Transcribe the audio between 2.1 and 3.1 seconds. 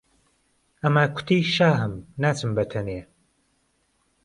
ناچم بهتهنێ